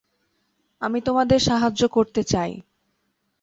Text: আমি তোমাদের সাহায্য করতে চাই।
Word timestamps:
আমি 0.81 0.99
তোমাদের 1.01 1.39
সাহায্য 1.39 1.81
করতে 1.87 2.21
চাই। 2.23 2.51